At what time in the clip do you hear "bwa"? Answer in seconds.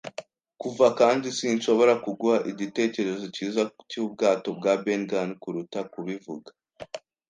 4.57-4.73